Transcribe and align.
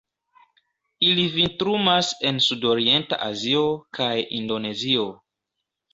Ili 1.09 1.25
vintrumas 1.35 2.09
en 2.31 2.41
sudorienta 2.47 3.21
Azio 3.29 3.63
kaj 3.99 4.11
Indonezio. 4.43 5.07